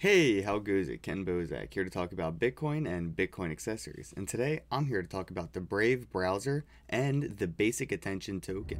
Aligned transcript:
Hey, 0.00 0.42
how 0.42 0.60
goes 0.60 0.88
it? 0.88 1.02
Kenn 1.02 1.26
Bosak 1.26 1.74
here 1.74 1.82
to 1.82 1.90
talk 1.90 2.12
about 2.12 2.38
Bitcoin 2.38 2.86
and 2.88 3.16
Bitcoin 3.16 3.50
accessories. 3.50 4.14
And 4.16 4.28
today 4.28 4.60
I'm 4.70 4.86
here 4.86 5.02
to 5.02 5.08
talk 5.08 5.28
about 5.28 5.54
the 5.54 5.60
Brave 5.60 6.08
browser 6.12 6.64
and 6.88 7.36
the 7.38 7.48
basic 7.48 7.90
attention 7.90 8.40
token. 8.40 8.78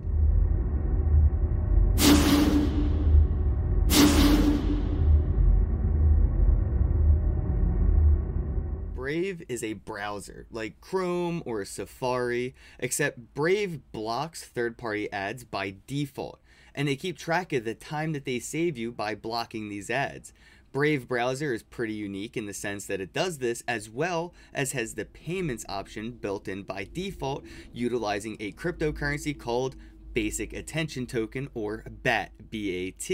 Brave 8.95 9.43
is 9.49 9.65
a 9.65 9.73
browser 9.73 10.47
like 10.53 10.81
Chrome 10.81 11.43
or 11.45 11.65
Safari, 11.65 12.55
except 12.79 13.35
Brave 13.35 13.81
blocks 13.91 14.45
third 14.45 14.79
party 14.79 15.11
ads 15.11 15.43
by 15.43 15.75
default, 15.89 16.39
and 16.77 16.87
they 16.87 16.95
keep 16.95 17.19
track 17.19 17.53
of 17.53 17.65
the 17.65 17.75
time 17.75 18.13
that 18.13 18.25
they 18.25 18.39
save 18.39 18.79
you 18.79 18.93
by 18.93 19.17
blocking 19.17 19.69
these 19.69 19.91
ads. 19.91 20.33
Brave 20.79 21.09
browser 21.09 21.53
is 21.53 21.65
pretty 21.65 21.95
unique 21.95 22.37
in 22.37 22.47
the 22.47 22.55
sense 22.55 22.87
that 22.87 23.01
it 23.01 23.13
does 23.13 23.39
this 23.39 23.65
as 23.67 23.91
well 23.91 24.33
as 24.55 24.71
has 24.71 24.95
the 24.95 25.05
payments 25.05 25.65
option 25.69 26.13
built 26.13 26.47
in 26.47 26.63
by 26.63 26.87
default 26.95 27.45
utilizing 27.73 28.37
a 28.39 28.53
cryptocurrency 28.53 29.37
called 29.37 29.75
Basic 30.15 30.53
Attention 30.53 31.05
Token 31.09 31.49
or 31.53 31.83
BAT, 32.05 32.31
BAT. 32.53 33.11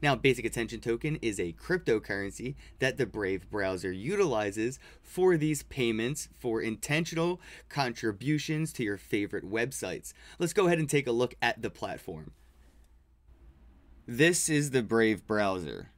Now, 0.00 0.14
Basic 0.14 0.46
Attention 0.46 0.80
Token 0.80 1.16
is 1.16 1.38
a 1.38 1.52
cryptocurrency 1.52 2.54
that 2.78 2.96
the 2.96 3.04
Brave 3.04 3.50
browser 3.50 3.92
utilizes 3.92 4.78
for 5.02 5.36
these 5.36 5.64
payments 5.64 6.30
for 6.38 6.62
intentional 6.62 7.42
contributions 7.68 8.72
to 8.72 8.84
your 8.84 8.96
favorite 8.96 9.44
websites. 9.44 10.14
Let's 10.38 10.54
go 10.54 10.64
ahead 10.64 10.78
and 10.78 10.88
take 10.88 11.06
a 11.06 11.12
look 11.12 11.34
at 11.42 11.60
the 11.60 11.68
platform. 11.68 12.32
This 14.06 14.48
is 14.48 14.70
the 14.70 14.82
Brave 14.82 15.26
browser. 15.26 15.91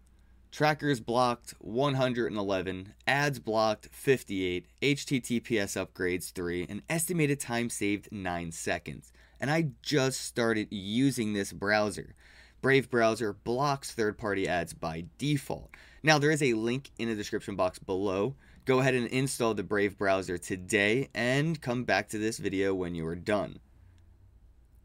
Trackers 0.54 1.00
blocked 1.00 1.52
111, 1.58 2.94
ads 3.08 3.40
blocked 3.40 3.88
58, 3.90 4.68
HTTPS 4.80 5.84
upgrades 5.84 6.30
3, 6.30 6.66
and 6.68 6.82
estimated 6.88 7.40
time 7.40 7.68
saved 7.68 8.06
9 8.12 8.52
seconds. 8.52 9.10
And 9.40 9.50
I 9.50 9.70
just 9.82 10.20
started 10.20 10.68
using 10.70 11.32
this 11.32 11.52
browser. 11.52 12.14
Brave 12.62 12.88
browser 12.88 13.32
blocks 13.32 13.90
third 13.90 14.16
party 14.16 14.46
ads 14.46 14.72
by 14.72 15.06
default. 15.18 15.70
Now, 16.04 16.20
there 16.20 16.30
is 16.30 16.40
a 16.40 16.54
link 16.54 16.92
in 17.00 17.08
the 17.08 17.16
description 17.16 17.56
box 17.56 17.80
below. 17.80 18.36
Go 18.64 18.78
ahead 18.78 18.94
and 18.94 19.08
install 19.08 19.54
the 19.54 19.64
Brave 19.64 19.98
browser 19.98 20.38
today 20.38 21.08
and 21.14 21.60
come 21.60 21.82
back 21.82 22.08
to 22.10 22.18
this 22.18 22.38
video 22.38 22.76
when 22.76 22.94
you 22.94 23.04
are 23.08 23.16
done. 23.16 23.58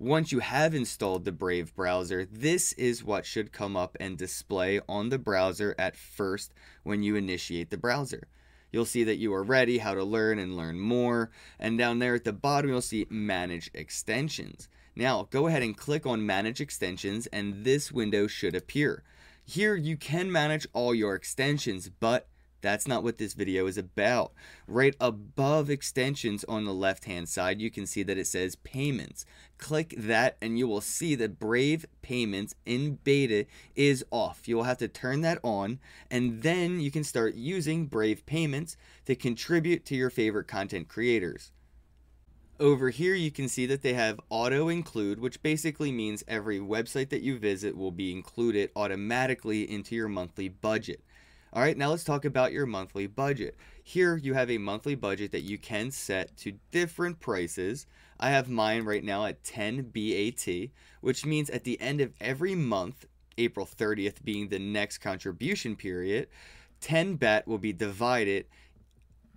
Once 0.02 0.32
you 0.32 0.40
have 0.40 0.74
installed 0.74 1.26
the 1.26 1.32
Brave 1.32 1.76
browser, 1.76 2.26
this 2.32 2.72
is 2.74 3.04
what 3.04 3.26
should 3.26 3.52
come 3.52 3.76
up 3.76 3.98
and 4.00 4.18
display 4.18 4.80
on 4.88 5.10
the 5.10 5.20
browser 5.20 5.76
at 5.78 5.98
first 5.98 6.54
when 6.84 7.04
you 7.04 7.18
initiate 7.18 7.70
the 7.70 7.78
browser. 7.78 8.30
You'll 8.72 8.86
see 8.86 9.04
that 9.04 9.18
you 9.18 9.34
are 9.34 9.44
ready, 9.44 9.80
how 9.80 9.96
to 9.96 10.06
learn 10.06 10.40
and 10.40 10.56
learn 10.56 10.80
more, 10.80 11.32
and 11.60 11.78
down 11.78 12.00
there 12.00 12.16
at 12.16 12.24
the 12.24 12.32
bottom 12.32 12.70
you'll 12.70 12.80
see 12.80 13.08
Manage 13.10 13.70
Extensions. 13.74 14.70
Now 14.96 15.28
go 15.32 15.48
ahead 15.48 15.64
and 15.64 15.76
click 15.76 16.06
on 16.06 16.26
Manage 16.26 16.62
Extensions 16.62 17.28
and 17.28 17.66
this 17.66 17.92
window 17.92 18.26
should 18.26 18.56
appear. 18.56 19.04
Here 19.44 19.76
you 19.76 19.98
can 19.98 20.32
manage 20.32 20.66
all 20.72 20.96
your 20.96 21.14
extensions, 21.14 21.90
but 21.90 22.29
that's 22.62 22.88
not 22.88 23.04
what 23.04 23.18
this 23.18 23.34
video 23.34 23.68
is 23.68 23.78
about. 23.78 24.34
Right 24.68 24.96
above 25.00 25.70
extensions 25.70 26.44
on 26.46 26.66
the 26.66 26.74
left 26.74 27.06
hand 27.06 27.30
side, 27.30 27.62
you 27.62 27.72
can 27.72 27.86
see 27.86 28.04
that 28.04 28.18
it 28.18 28.28
says 28.28 28.56
payments. 28.56 29.26
Click 29.58 29.94
that 29.98 30.38
and 30.42 30.58
you 30.58 30.68
will 30.68 30.82
see 30.82 31.16
that 31.16 31.40
Brave 31.40 31.86
Payments 32.02 32.56
in 32.66 32.96
beta 33.04 33.46
is 33.76 34.04
off. 34.12 34.48
You 34.48 34.58
will 34.58 34.64
have 34.64 34.78
to 34.80 34.88
turn 34.88 35.22
that 35.22 35.40
on 35.44 35.80
and 36.10 36.42
then 36.42 36.80
you 36.80 36.92
can 36.92 37.04
start 37.04 37.36
using 37.36 37.88
Brave 37.88 38.26
Payments 38.26 38.78
to 39.06 39.16
contribute 39.16 39.86
to 39.86 39.96
your 39.96 40.10
favorite 40.10 40.48
content 40.48 40.88
creators. 40.88 41.52
Over 42.60 42.90
here, 42.90 43.16
you 43.16 43.32
can 43.32 43.48
see 43.48 43.66
that 43.68 43.84
they 43.84 43.94
have 43.94 44.20
auto 44.30 44.68
include, 44.68 45.22
which 45.22 45.42
basically 45.42 45.94
means 45.94 46.26
every 46.28 46.60
website 46.60 47.08
that 47.08 47.22
you 47.22 47.40
visit 47.40 47.78
will 47.78 47.92
be 47.92 48.12
included 48.12 48.70
automatically 48.76 49.70
into 49.70 49.96
your 49.96 50.10
monthly 50.10 50.50
budget. 50.50 51.02
All 51.52 51.64
right, 51.64 51.76
now 51.76 51.90
let's 51.90 52.04
talk 52.04 52.26
about 52.26 52.52
your 52.52 52.68
monthly 52.68 53.08
budget. 53.08 53.58
Here 53.84 54.16
you 54.18 54.36
have 54.36 54.52
a 54.52 54.60
monthly 54.60 54.94
budget 54.94 55.32
that 55.32 55.42
you 55.42 55.58
can 55.58 55.90
set 55.90 56.38
to 56.38 56.54
different 56.70 57.20
prices. 57.20 57.88
I 58.20 58.30
have 58.30 58.50
mine 58.50 58.84
right 58.86 59.04
now 59.04 59.26
at 59.26 59.44
10 59.44 59.92
BAT, 59.92 60.70
which 61.02 61.26
means 61.26 61.50
at 61.50 61.64
the 61.64 61.82
end 61.82 62.02
of 62.02 62.14
every 62.22 62.54
month, 62.54 63.08
April 63.40 63.66
30th 63.66 64.24
being 64.24 64.50
the 64.50 64.60
next 64.60 65.00
contribution 65.00 65.76
period, 65.76 66.28
10 66.82 67.16
BAT 67.16 67.48
will 67.48 67.58
be 67.58 67.74
divided 67.74 68.46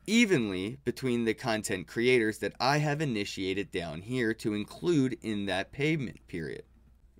evenly 0.06 0.76
between 0.84 1.24
the 1.24 1.32
content 1.32 1.86
creators 1.86 2.38
that 2.38 2.52
I 2.60 2.76
have 2.78 3.00
initiated 3.00 3.70
down 3.70 4.02
here 4.02 4.34
to 4.34 4.52
include 4.52 5.16
in 5.22 5.46
that 5.46 5.72
payment 5.72 6.26
period. 6.28 6.64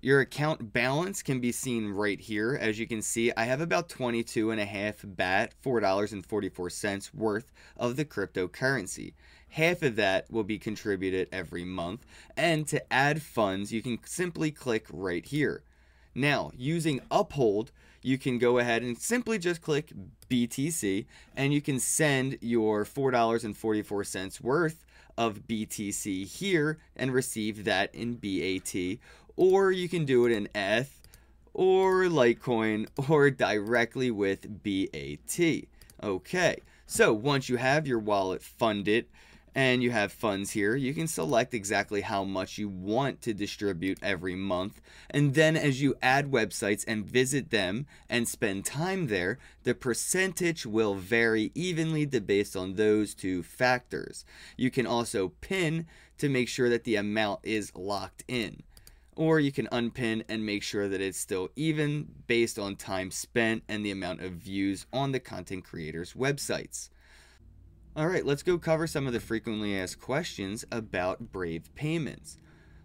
Your 0.03 0.19
account 0.19 0.73
balance 0.73 1.23
can 1.23 1.39
be 1.39 1.53
seen 1.53 1.87
right 1.87 2.19
here. 2.19 2.57
As 2.59 2.77
you 2.77 2.85
can 2.85 3.01
see, 3.01 3.31
I 3.37 3.45
have 3.45 3.61
about 3.61 3.87
22 3.87 4.51
and 4.51 4.59
a 4.59 4.65
half 4.65 4.97
BAT, 5.01 5.53
$4.44 5.63 7.13
worth 7.13 7.53
of 7.77 7.95
the 7.95 8.03
cryptocurrency. 8.03 9.13
Half 9.51 9.81
of 9.81 9.95
that 9.95 10.29
will 10.29 10.43
be 10.43 10.59
contributed 10.59 11.29
every 11.31 11.63
month. 11.63 12.05
And 12.35 12.67
to 12.67 12.83
add 12.91 13.21
funds, 13.21 13.71
you 13.71 13.81
can 13.81 13.97
simply 14.03 14.51
click 14.51 14.87
right 14.91 15.25
here. 15.25 15.63
Now, 16.13 16.51
using 16.53 16.99
Uphold, 17.09 17.71
you 18.01 18.17
can 18.17 18.39
go 18.39 18.57
ahead 18.57 18.83
and 18.83 18.97
simply 18.97 19.39
just 19.39 19.61
click 19.61 19.93
BTC 20.29 21.05
and 21.33 21.53
you 21.53 21.61
can 21.61 21.79
send 21.79 22.39
your 22.41 22.83
$4.44 22.83 24.41
worth 24.41 24.85
of 25.17 25.47
BTC 25.47 26.25
here 26.27 26.79
and 26.95 27.13
receive 27.13 27.65
that 27.65 27.93
in 27.93 28.15
BAT 28.15 28.97
or 29.35 29.71
you 29.71 29.89
can 29.89 30.05
do 30.05 30.25
it 30.25 30.31
in 30.31 30.47
ETH 30.53 31.01
or 31.53 32.03
Litecoin 32.05 32.87
or 33.09 33.29
directly 33.29 34.11
with 34.11 34.63
BAT. 34.63 35.67
Okay, 36.01 36.57
so 36.85 37.13
once 37.13 37.47
you 37.47 37.57
have 37.57 37.87
your 37.87 37.99
wallet 37.99 38.43
funded 38.43 39.05
and 39.55 39.83
you 39.83 39.91
have 39.91 40.11
funds 40.11 40.51
here, 40.51 40.75
you 40.75 40.93
can 40.93 41.07
select 41.07 41.53
exactly 41.53 42.01
how 42.01 42.23
much 42.23 42.57
you 42.57 42.67
want 42.67 43.21
to 43.21 43.33
distribute 43.33 43.99
every 44.01 44.35
month. 44.35 44.81
And 45.11 45.35
then 45.35 45.55
as 45.55 45.81
you 45.81 45.95
add 46.01 46.31
websites 46.31 46.83
and 46.87 47.05
visit 47.05 47.51
them 47.51 47.85
and 48.09 48.27
spend 48.27 48.65
time 48.65 49.07
there, 49.07 49.37
the 49.63 49.75
percentage 49.75 50.65
will 50.65 50.95
vary 50.95 51.51
evenly 51.53 52.05
based 52.05 52.55
on 52.57 52.73
those 52.73 53.13
two 53.13 53.43
factors. 53.43 54.25
You 54.57 54.71
can 54.71 54.87
also 54.87 55.33
pin 55.39 55.85
to 56.17 56.29
make 56.29 56.49
sure 56.49 56.69
that 56.69 56.83
the 56.83 56.95
amount 56.95 57.41
is 57.43 57.75
locked 57.75 58.23
in 58.27 58.63
or 59.15 59.39
you 59.39 59.51
can 59.51 59.67
unpin 59.71 60.23
and 60.29 60.45
make 60.45 60.63
sure 60.63 60.87
that 60.87 61.01
it's 61.01 61.17
still 61.17 61.49
even 61.55 62.07
based 62.27 62.57
on 62.57 62.75
time 62.75 63.11
spent 63.11 63.63
and 63.67 63.85
the 63.85 63.91
amount 63.91 64.21
of 64.21 64.33
views 64.33 64.85
on 64.91 65.11
the 65.11 65.19
content 65.19 65.63
creators' 65.63 66.13
websites. 66.13 66.89
All 67.95 68.07
right, 68.07 68.25
let's 68.25 68.43
go 68.43 68.57
cover 68.57 68.87
some 68.87 69.05
of 69.05 69.13
the 69.13 69.19
frequently 69.19 69.77
asked 69.77 70.01
questions 70.01 70.65
about 70.71 71.31
Brave 71.31 71.73
Payments. 71.75 72.37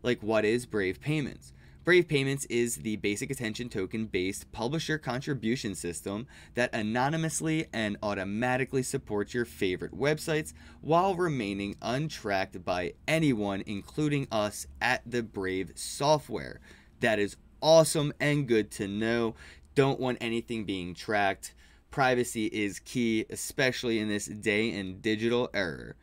Like, 0.03 0.23
what 0.23 0.45
is 0.45 0.67
Brave 0.67 1.01
Payments? 1.01 1.53
Brave 1.89 2.07
Payments 2.07 2.45
is 2.51 2.77
the 2.77 2.97
basic 2.97 3.31
attention 3.31 3.71
token 3.71 4.05
based 4.05 4.53
publisher 4.53 4.99
contribution 4.99 5.75
system 5.75 6.27
that 6.53 6.75
anonymously 6.75 7.65
and 7.73 7.97
automatically 8.03 8.83
supports 8.83 9.33
your 9.33 9.47
favorite 9.47 9.99
websites 9.99 10.53
while 10.83 11.15
remaining 11.15 11.77
untracked 11.81 12.63
by 12.63 12.93
anyone, 13.07 13.63
including 13.65 14.29
us 14.31 14.67
at 14.83 15.01
the 15.07 15.23
Brave 15.23 15.73
software. 15.77 16.61
That 17.01 17.19
is 17.19 17.39
awesome 17.63 18.13
and 18.21 18.47
good 18.47 18.71
to 18.73 18.87
know. 18.87 19.35
Don't 19.75 19.99
want 19.99 20.19
anything 20.21 20.67
being 20.67 20.93
tracked. 20.93 21.55
Privacy 21.91 22.49
is 22.49 22.81
key, 22.81 23.25
especially 23.31 23.99
in 23.99 24.11
this 24.11 24.27
day 24.27 24.79
and 24.79 25.01
digital 25.01 25.49
era. 25.55 25.95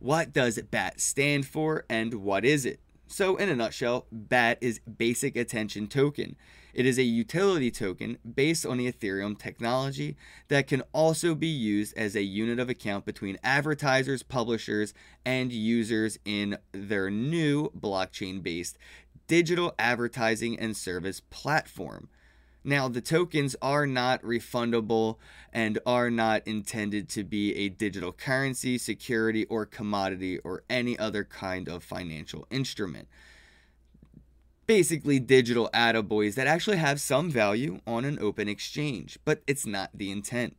What 0.00 0.34
does 0.34 0.60
BAT 0.70 1.00
stand 1.00 1.46
for 1.46 1.86
and 1.88 2.12
what 2.12 2.44
is 2.44 2.66
it? 2.66 2.78
So, 3.16 3.36
in 3.36 3.48
a 3.48 3.54
nutshell, 3.54 4.06
BAT 4.10 4.58
is 4.60 4.80
Basic 4.80 5.36
Attention 5.36 5.86
Token. 5.86 6.34
It 6.72 6.84
is 6.84 6.98
a 6.98 7.04
utility 7.04 7.70
token 7.70 8.18
based 8.34 8.66
on 8.66 8.78
the 8.78 8.90
Ethereum 8.90 9.38
technology 9.38 10.16
that 10.48 10.66
can 10.66 10.82
also 10.92 11.36
be 11.36 11.46
used 11.46 11.96
as 11.96 12.16
a 12.16 12.24
unit 12.24 12.58
of 12.58 12.68
account 12.68 13.04
between 13.04 13.38
advertisers, 13.44 14.24
publishers, 14.24 14.94
and 15.24 15.52
users 15.52 16.18
in 16.24 16.58
their 16.72 17.08
new 17.08 17.70
blockchain 17.70 18.42
based 18.42 18.78
digital 19.28 19.76
advertising 19.78 20.58
and 20.58 20.76
service 20.76 21.20
platform. 21.20 22.08
Now, 22.66 22.88
the 22.88 23.02
tokens 23.02 23.54
are 23.60 23.86
not 23.86 24.22
refundable 24.22 25.18
and 25.52 25.78
are 25.84 26.10
not 26.10 26.46
intended 26.46 27.10
to 27.10 27.22
be 27.22 27.54
a 27.54 27.68
digital 27.68 28.10
currency, 28.10 28.78
security, 28.78 29.44
or 29.46 29.66
commodity 29.66 30.38
or 30.38 30.64
any 30.70 30.98
other 30.98 31.24
kind 31.24 31.68
of 31.68 31.84
financial 31.84 32.46
instrument. 32.50 33.08
basically 34.66 35.18
digital 35.18 35.70
attaboys 35.74 36.34
that 36.34 36.46
actually 36.46 36.76
have 36.76 37.00
some 37.00 37.30
value 37.30 37.80
on 37.86 38.04
an 38.04 38.18
open 38.20 38.48
exchange, 38.48 39.18
but 39.24 39.42
it's 39.46 39.66
not 39.66 39.90
the 39.94 40.10
intent. 40.10 40.56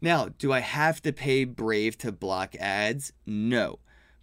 Now, 0.00 0.30
do 0.38 0.52
I 0.52 0.60
have 0.60 1.00
to 1.02 1.12
pay 1.12 1.44
Brave 1.44 1.96
to 1.98 2.10
block 2.10 2.56
ads? 2.56 3.12
No. 3.24 3.78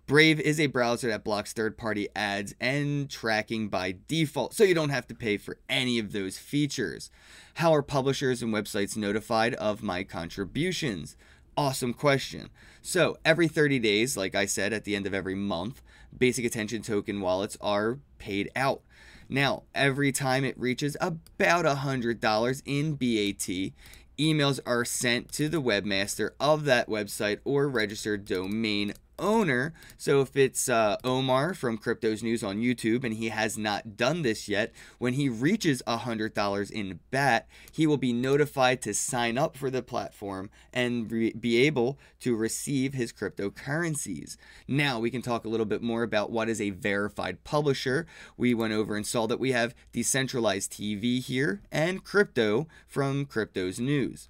Brave 0.10 0.40
is 0.40 0.60
a 0.60 0.66
browser 0.66 1.08
that 1.10 1.24
blocks 1.24 1.54
third 1.54 1.78
party 1.78 2.08
ads 2.16 2.56
and 2.60 3.08
tracking 3.08 3.68
by 3.70 3.94
default, 4.08 4.56
so 4.56 4.64
you 4.64 4.74
don't 4.74 4.90
have 4.90 5.06
to 5.06 5.14
pay 5.14 5.38
for 5.38 5.60
any 5.70 6.00
of 6.00 6.14
those 6.14 6.36
features. 6.36 7.12
How 7.54 7.76
are 7.76 7.84
publishers 7.84 8.42
and 8.42 8.52
websites 8.52 8.98
notified 8.98 9.54
of 9.54 9.84
my 9.84 10.04
contributions? 10.04 11.16
Awesome 11.56 11.94
question. 11.94 12.50
So, 12.82 13.20
every 13.24 13.48
30 13.48 13.78
days, 13.78 14.18
like 14.18 14.34
I 14.34 14.48
said, 14.48 14.74
at 14.74 14.84
the 14.84 14.96
end 14.96 15.06
of 15.06 15.14
every 15.14 15.36
month, 15.36 15.84
basic 16.18 16.44
attention 16.44 16.82
token 16.82 17.22
wallets 17.22 17.56
are 17.62 18.00
paid 18.18 18.50
out. 18.56 18.82
Now, 19.30 19.62
every 19.76 20.12
time 20.12 20.44
it 20.44 20.60
reaches 20.60 20.98
about 21.00 21.66
$100 21.66 22.62
in 22.66 22.96
BAT, 22.96 23.74
emails 24.18 24.60
are 24.66 24.84
sent 24.84 25.32
to 25.34 25.50
the 25.50 25.62
webmaster 25.62 26.32
of 26.40 26.66
that 26.66 26.90
website 26.90 27.42
or 27.46 27.70
registered 27.70 28.26
domain 28.26 28.96
owner. 29.20 29.74
So 29.98 30.22
if 30.22 30.36
it's 30.36 30.70
uh, 30.70 30.98
Omar 31.04 31.54
from 31.54 31.78
Cryptos 31.78 32.24
News 32.24 32.44
on 32.44 32.58
YouTube 32.58 33.04
and 33.04 33.14
he 33.14 33.30
has 33.30 33.58
not 33.58 33.96
done 33.96 34.22
this 34.22 34.48
yet, 34.48 34.72
when 34.98 35.14
he 35.14 35.30
reaches 35.30 35.82
$100 35.88 36.72
in 36.72 37.00
BAT, 37.12 37.48
he 37.72 37.86
will 37.86 37.98
be 37.98 38.14
notified 38.14 38.82
to 38.84 38.94
sign 38.94 39.38
up 39.38 39.56
for 39.56 39.70
the 39.70 39.82
platform 39.82 40.50
and 40.74 41.12
re- 41.12 41.34
be 41.34 41.58
able 41.66 42.00
to 42.22 42.36
receive 42.36 42.94
his 42.94 43.14
cryptocurrencies. 43.14 44.38
Now 44.68 45.00
we 45.00 45.12
can 45.12 45.22
talk 45.22 45.46
a 45.46 45.50
little 45.50 45.66
bit 45.66 45.82
more 45.82 46.04
about 46.04 46.32
what 46.32 46.50
is 46.50 46.62
a 46.62 46.72
verified 46.72 47.44
publisher. 47.44 48.08
We 48.38 48.54
went 48.54 48.74
over 48.74 48.96
and 48.96 49.06
saw 49.06 49.28
that 49.28 49.40
we 49.40 49.52
have 49.52 49.76
decentralized 49.92 50.72
TV 50.72 51.22
here 51.24 51.62
and 51.72 52.04
crypto 52.04 52.68
from 52.88 53.26
Cryptos 53.26 53.80
News. 53.80 54.30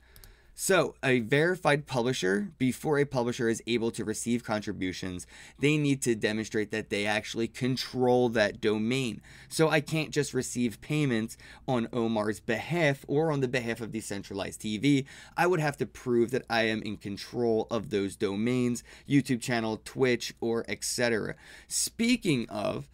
So, 0.61 0.95
a 1.01 1.21
verified 1.21 1.87
publisher, 1.87 2.51
before 2.57 2.99
a 2.99 3.05
publisher 3.05 3.47
is 3.47 3.63
able 3.65 3.91
to 3.91 4.03
receive 4.03 4.43
contributions, 4.43 5.25
they 5.57 5.77
need 5.77 6.01
to 6.01 6.15
demonstrate 6.15 6.69
that 6.71 6.89
they 6.89 7.05
actually 7.05 7.47
control 7.47 8.27
that 8.27 8.59
domain. 8.59 9.21
So, 9.47 9.69
I 9.69 9.79
can't 9.79 10.09
just 10.09 10.33
receive 10.33 10.81
payments 10.81 11.37
on 11.65 11.87
Omar's 11.93 12.41
behalf 12.41 13.05
or 13.07 13.31
on 13.31 13.39
the 13.39 13.47
behalf 13.47 13.79
of 13.79 13.93
decentralized 13.93 14.59
TV. 14.59 15.05
I 15.37 15.47
would 15.47 15.61
have 15.61 15.77
to 15.77 15.85
prove 15.85 16.31
that 16.31 16.45
I 16.49 16.63
am 16.63 16.81
in 16.81 16.97
control 16.97 17.65
of 17.71 17.89
those 17.89 18.17
domains, 18.17 18.83
YouTube 19.07 19.39
channel, 19.39 19.79
Twitch, 19.85 20.33
or 20.41 20.65
etc. 20.67 21.35
Speaking 21.69 22.49
of, 22.49 22.89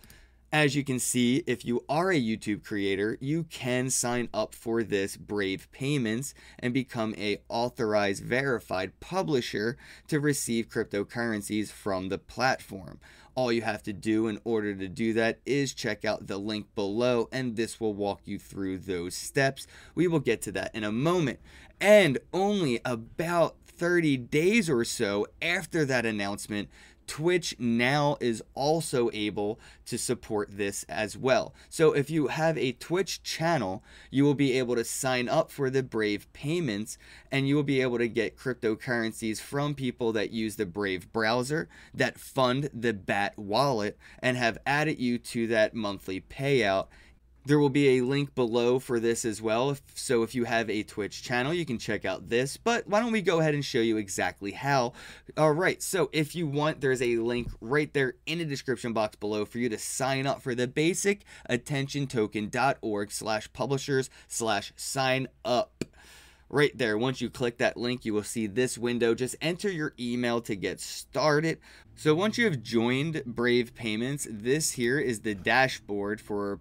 as 0.55 0.73
you 0.73 0.85
can 0.85 0.99
see, 0.99 1.43
if 1.45 1.65
you 1.65 1.83
are 1.89 2.11
a 2.11 2.21
YouTube 2.21 2.63
creator, 2.63 3.17
you 3.19 3.43
can 3.43 3.89
sign 3.89 4.29
up 4.33 4.55
for 4.55 4.83
this 4.83 5.17
Brave 5.17 5.67
Payments 5.73 6.33
and 6.57 6.73
become 6.73 7.13
a 7.17 7.41
authorized 7.49 8.23
verified 8.23 8.97
publisher 9.01 9.75
to 10.07 10.17
receive 10.17 10.69
cryptocurrencies 10.69 11.73
from 11.73 12.07
the 12.07 12.17
platform. 12.17 13.01
All 13.35 13.51
you 13.51 13.63
have 13.63 13.83
to 13.83 13.91
do 13.91 14.27
in 14.27 14.39
order 14.45 14.73
to 14.73 14.87
do 14.87 15.11
that 15.11 15.39
is 15.45 15.73
check 15.73 16.05
out 16.05 16.27
the 16.27 16.37
link 16.37 16.73
below, 16.73 17.27
and 17.33 17.57
this 17.57 17.81
will 17.81 17.93
walk 17.93 18.21
you 18.23 18.39
through 18.39 18.77
those 18.77 19.13
steps. 19.13 19.67
We 19.93 20.07
will 20.07 20.21
get 20.21 20.41
to 20.43 20.53
that 20.53 20.73
in 20.73 20.85
a 20.85 20.91
moment. 20.91 21.41
And 21.81 22.17
only 22.31 22.79
about 22.85 23.57
30 23.67 24.15
days 24.15 24.69
or 24.69 24.85
so 24.85 25.27
after 25.41 25.83
that 25.83 26.05
announcement, 26.05 26.69
Twitch 27.07 27.55
now 27.59 28.17
is 28.19 28.43
also 28.53 29.09
able 29.13 29.59
to 29.85 29.97
support 29.97 30.57
this 30.57 30.83
as 30.89 31.17
well. 31.17 31.53
So 31.69 31.93
if 31.93 32.09
you 32.09 32.27
have 32.27 32.57
a 32.57 32.73
Twitch 32.73 33.23
channel, 33.23 33.83
you 34.09 34.23
will 34.23 34.33
be 34.33 34.57
able 34.57 34.75
to 34.75 34.83
sign 34.83 35.29
up 35.29 35.51
for 35.51 35.69
the 35.69 35.83
Brave 35.83 36.31
payments 36.33 36.97
and 37.31 37.47
you 37.47 37.55
will 37.55 37.63
be 37.63 37.81
able 37.81 37.97
to 37.97 38.07
get 38.07 38.37
cryptocurrencies 38.37 39.39
from 39.39 39.75
people 39.75 40.11
that 40.13 40.31
use 40.31 40.55
the 40.55 40.65
Brave 40.65 41.11
browser 41.11 41.69
that 41.93 42.19
fund 42.19 42.69
the 42.73 42.93
BAT 42.93 43.37
wallet 43.37 43.97
and 44.19 44.37
have 44.37 44.57
added 44.65 44.99
you 44.99 45.17
to 45.17 45.47
that 45.47 45.73
monthly 45.73 46.21
payout 46.21 46.87
there 47.45 47.59
will 47.59 47.69
be 47.69 47.97
a 47.97 48.01
link 48.01 48.33
below 48.33 48.79
for 48.79 48.99
this 48.99 49.23
as 49.23 49.41
well. 49.41 49.77
So 49.93 50.23
if 50.23 50.33
you 50.33 50.45
have 50.45 50.69
a 50.69 50.83
Twitch 50.83 51.21
channel, 51.21 51.53
you 51.53 51.65
can 51.65 51.77
check 51.77 52.03
out 52.03 52.29
this. 52.29 52.57
But 52.57 52.87
why 52.87 52.99
don't 52.99 53.11
we 53.11 53.21
go 53.21 53.39
ahead 53.39 53.53
and 53.53 53.63
show 53.63 53.79
you 53.79 53.97
exactly 53.97 54.51
how? 54.51 54.93
All 55.37 55.51
right. 55.51 55.81
So 55.81 56.09
if 56.11 56.35
you 56.35 56.47
want, 56.47 56.81
there's 56.81 57.01
a 57.01 57.17
link 57.17 57.49
right 57.61 57.93
there 57.93 58.15
in 58.25 58.39
the 58.39 58.45
description 58.45 58.93
box 58.93 59.15
below 59.15 59.45
for 59.45 59.59
you 59.59 59.69
to 59.69 59.77
sign 59.77 60.25
up 60.25 60.41
for 60.41 60.55
the 60.55 60.67
basic 60.67 61.23
attentiontoken.org 61.49 63.11
slash 63.11 63.53
publishers 63.53 64.09
slash 64.27 64.73
sign 64.75 65.27
up 65.43 65.85
right 66.49 66.75
there. 66.77 66.97
Once 66.97 67.21
you 67.21 67.29
click 67.29 67.57
that 67.57 67.77
link, 67.77 68.05
you 68.05 68.13
will 68.13 68.23
see 68.23 68.47
this 68.47 68.77
window. 68.77 69.13
Just 69.13 69.35
enter 69.41 69.69
your 69.69 69.93
email 69.99 70.41
to 70.41 70.55
get 70.55 70.79
started. 70.79 71.59
So 71.95 72.15
once 72.15 72.37
you 72.37 72.45
have 72.45 72.61
joined 72.61 73.23
Brave 73.25 73.75
Payments, 73.75 74.27
this 74.29 74.71
here 74.71 74.99
is 74.99 75.21
the 75.21 75.35
dashboard 75.35 76.19
for 76.19 76.59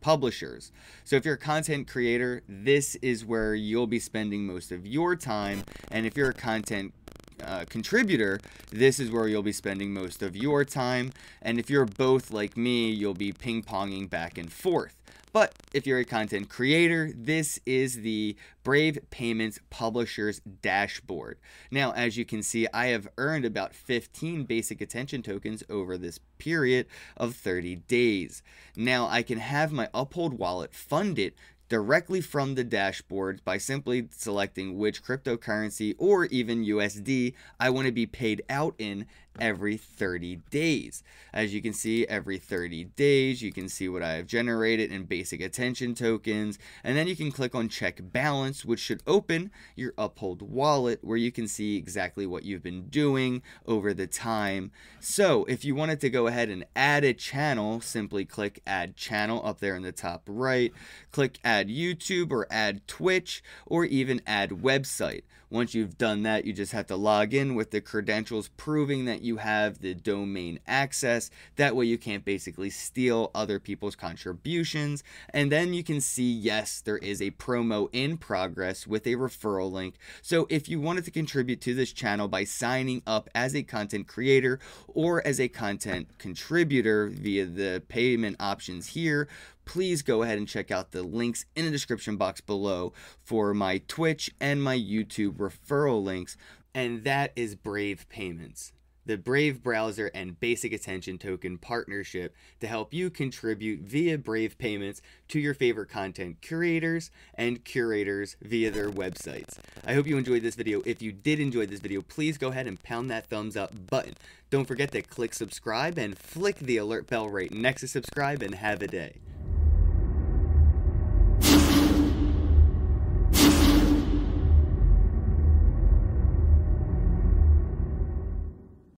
publishers. 0.00 0.72
So 1.04 1.16
if 1.16 1.24
you're 1.24 1.34
a 1.34 1.38
content 1.38 1.88
creator, 1.88 2.42
this 2.48 2.94
is 2.96 3.24
where 3.24 3.54
you'll 3.54 3.86
be 3.86 3.98
spending 3.98 4.46
most 4.46 4.72
of 4.72 4.86
your 4.86 5.16
time. 5.16 5.64
And 5.90 6.06
if 6.06 6.16
you're 6.16 6.30
a 6.30 6.34
content 6.34 6.94
uh, 7.42 7.64
contributor, 7.68 8.40
this 8.70 8.98
is 8.98 9.10
where 9.10 9.28
you'll 9.28 9.42
be 9.42 9.52
spending 9.52 9.92
most 9.92 10.22
of 10.22 10.36
your 10.36 10.64
time. 10.64 11.12
And 11.40 11.58
if 11.58 11.70
you're 11.70 11.86
both 11.86 12.30
like 12.30 12.56
me, 12.56 12.90
you'll 12.90 13.14
be 13.14 13.32
ping 13.32 13.62
ponging 13.62 14.10
back 14.10 14.38
and 14.38 14.52
forth. 14.52 14.97
But 15.32 15.54
if 15.74 15.86
you're 15.86 15.98
a 15.98 16.04
content 16.04 16.48
creator, 16.48 17.12
this 17.14 17.60
is 17.66 18.00
the 18.02 18.36
Brave 18.62 18.98
Payments 19.10 19.60
Publishers 19.70 20.40
Dashboard. 20.62 21.38
Now, 21.70 21.92
as 21.92 22.16
you 22.16 22.24
can 22.24 22.42
see, 22.42 22.66
I 22.72 22.86
have 22.86 23.08
earned 23.18 23.44
about 23.44 23.74
15 23.74 24.44
basic 24.44 24.80
attention 24.80 25.22
tokens 25.22 25.62
over 25.68 25.98
this 25.98 26.18
period 26.38 26.86
of 27.16 27.34
30 27.34 27.76
days. 27.76 28.42
Now, 28.76 29.06
I 29.06 29.22
can 29.22 29.38
have 29.38 29.72
my 29.72 29.88
Uphold 29.92 30.38
wallet 30.38 30.74
funded 30.74 31.34
directly 31.68 32.20
from 32.20 32.54
the 32.54 32.64
dashboard 32.64 33.44
by 33.44 33.58
simply 33.58 34.08
selecting 34.10 34.78
which 34.78 35.02
cryptocurrency 35.02 35.94
or 35.98 36.24
even 36.26 36.64
USD 36.64 37.34
I 37.60 37.70
want 37.70 37.86
to 37.86 37.92
be 37.92 38.06
paid 38.06 38.42
out 38.48 38.74
in 38.78 39.06
every 39.40 39.76
30 39.76 40.36
days. 40.50 41.02
As 41.32 41.54
you 41.54 41.62
can 41.62 41.72
see, 41.72 42.06
every 42.06 42.38
30 42.38 42.84
days, 42.84 43.42
you 43.42 43.52
can 43.52 43.68
see 43.68 43.88
what 43.88 44.02
I 44.02 44.12
have 44.14 44.26
generated 44.26 44.90
in 44.90 45.04
basic 45.04 45.40
attention 45.40 45.94
tokens, 45.94 46.58
and 46.82 46.96
then 46.96 47.08
you 47.08 47.16
can 47.16 47.30
click 47.30 47.54
on 47.54 47.68
check 47.68 48.00
balance, 48.00 48.64
which 48.64 48.80
should 48.80 49.02
open 49.06 49.50
your 49.76 49.94
Uphold 49.98 50.42
wallet 50.42 51.00
where 51.02 51.16
you 51.16 51.32
can 51.32 51.48
see 51.48 51.76
exactly 51.76 52.26
what 52.26 52.44
you've 52.44 52.62
been 52.62 52.88
doing 52.88 53.42
over 53.66 53.92
the 53.92 54.06
time. 54.06 54.70
So 55.00 55.44
if 55.44 55.64
you 55.64 55.74
wanted 55.74 56.00
to 56.00 56.10
go 56.10 56.26
ahead 56.26 56.48
and 56.48 56.64
add 56.74 57.04
a 57.04 57.14
channel, 57.14 57.80
simply 57.80 58.24
click 58.24 58.60
add 58.66 58.96
channel 58.96 59.40
up 59.44 59.60
there 59.60 59.76
in 59.76 59.82
the 59.82 59.92
top 59.92 60.22
right, 60.26 60.72
click 61.12 61.38
add 61.44 61.68
YouTube 61.68 62.30
or 62.30 62.46
add 62.50 62.86
Twitch, 62.86 63.42
or 63.66 63.84
even 63.84 64.20
add 64.26 64.50
website. 64.50 65.22
Once 65.50 65.74
you've 65.74 65.96
done 65.96 66.22
that, 66.24 66.44
you 66.44 66.52
just 66.52 66.72
have 66.72 66.86
to 66.86 66.96
log 66.96 67.32
in 67.32 67.54
with 67.54 67.70
the 67.70 67.80
credentials 67.80 68.48
proving 68.56 69.06
that 69.06 69.22
you 69.28 69.36
have 69.36 69.78
the 69.78 69.94
domain 69.94 70.58
access. 70.66 71.30
That 71.54 71.76
way, 71.76 71.84
you 71.84 71.98
can't 71.98 72.24
basically 72.24 72.70
steal 72.70 73.30
other 73.34 73.60
people's 73.60 73.94
contributions. 73.94 75.04
And 75.32 75.52
then 75.52 75.74
you 75.74 75.84
can 75.84 76.00
see, 76.00 76.32
yes, 76.32 76.80
there 76.80 76.98
is 76.98 77.22
a 77.22 77.30
promo 77.32 77.88
in 77.92 78.16
progress 78.16 78.86
with 78.86 79.06
a 79.06 79.14
referral 79.14 79.70
link. 79.70 79.94
So 80.22 80.46
if 80.50 80.68
you 80.68 80.80
wanted 80.80 81.04
to 81.04 81.10
contribute 81.10 81.60
to 81.60 81.74
this 81.74 81.92
channel 81.92 82.26
by 82.26 82.44
signing 82.44 83.02
up 83.06 83.28
as 83.34 83.54
a 83.54 83.62
content 83.62 84.08
creator 84.08 84.58
or 84.88 85.24
as 85.24 85.38
a 85.38 85.48
content 85.48 86.18
contributor 86.18 87.08
via 87.08 87.44
the 87.44 87.82
payment 87.88 88.36
options 88.40 88.88
here, 88.88 89.28
please 89.68 90.00
go 90.00 90.22
ahead 90.22 90.38
and 90.38 90.48
check 90.48 90.70
out 90.70 90.92
the 90.92 91.02
links 91.02 91.44
in 91.54 91.66
the 91.66 91.70
description 91.70 92.16
box 92.16 92.40
below 92.40 92.92
for 93.22 93.52
my 93.52 93.82
Twitch 93.86 94.30
and 94.40 94.62
my 94.62 94.76
YouTube 94.76 95.34
referral 95.34 96.02
links. 96.02 96.38
And 96.74 97.04
that 97.04 97.32
is 97.36 97.54
Brave 97.54 98.08
Payments 98.08 98.72
the 99.08 99.16
Brave 99.16 99.62
browser 99.62 100.10
and 100.14 100.38
basic 100.38 100.70
attention 100.70 101.16
token 101.16 101.56
partnership 101.56 102.36
to 102.60 102.66
help 102.66 102.92
you 102.92 103.08
contribute 103.08 103.80
via 103.80 104.18
Brave 104.18 104.58
payments 104.58 105.00
to 105.28 105.40
your 105.40 105.54
favorite 105.54 105.88
content 105.88 106.42
curators 106.42 107.10
and 107.34 107.64
curators 107.64 108.36
via 108.42 108.70
their 108.70 108.90
websites. 108.90 109.56
I 109.86 109.94
hope 109.94 110.06
you 110.06 110.18
enjoyed 110.18 110.42
this 110.42 110.56
video. 110.56 110.82
If 110.84 111.00
you 111.00 111.10
did 111.10 111.40
enjoy 111.40 111.64
this 111.64 111.80
video, 111.80 112.02
please 112.02 112.36
go 112.36 112.48
ahead 112.48 112.66
and 112.66 112.80
pound 112.82 113.10
that 113.10 113.28
thumbs 113.28 113.56
up 113.56 113.72
button. 113.88 114.14
Don't 114.50 114.68
forget 114.68 114.92
to 114.92 115.00
click 115.00 115.32
subscribe 115.32 115.96
and 115.96 116.16
flick 116.16 116.58
the 116.58 116.76
alert 116.76 117.06
bell 117.06 117.30
right 117.30 117.50
next 117.50 117.80
to 117.80 117.88
subscribe 117.88 118.42
and 118.42 118.56
have 118.56 118.82
a 118.82 118.88
day. 118.88 119.16